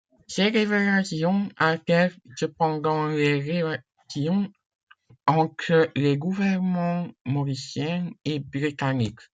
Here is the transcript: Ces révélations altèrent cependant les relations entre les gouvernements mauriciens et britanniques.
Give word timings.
Ces 0.25 0.47
révélations 0.49 1.47
altèrent 1.57 2.15
cependant 2.35 3.05
les 3.09 3.39
relations 3.53 4.51
entre 5.27 5.91
les 5.95 6.17
gouvernements 6.17 7.07
mauriciens 7.23 8.09
et 8.25 8.39
britanniques. 8.39 9.21